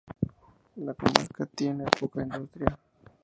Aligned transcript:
La 0.77 0.95
comarca 0.95 1.45
tiene 1.45 1.85
poca 1.85 2.23
industria. 2.23 2.75